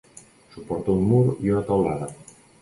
Suporta 0.55 0.95
un 1.01 1.03
mur 1.11 1.21
i 1.49 1.53
una 1.57 1.63
teulada. 1.69 2.09